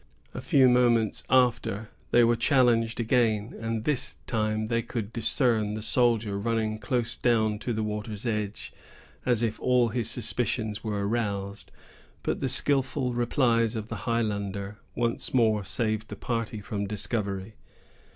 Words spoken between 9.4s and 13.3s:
if all his suspicions were aroused; but the skilful